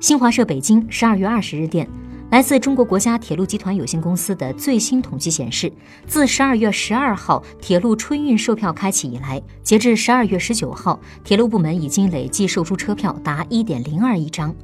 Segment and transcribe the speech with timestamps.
[0.00, 1.88] 新华社北京十二月二十日电
[2.30, 5.72] 来自中国国家铁路集团有限公司的最新统计显示
[6.06, 14.54] 自十二月十二号铁路春运售票开启以来截至十二月十九号铁路部门已经累计售出车票达一点零二亿张。